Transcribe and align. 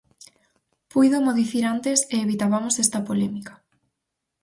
Púidomo 0.91 1.31
dicir 1.41 1.63
antes 1.75 1.97
e 2.13 2.15
evitabamos 2.25 2.75
esta 2.85 2.99
polémica. 3.07 3.53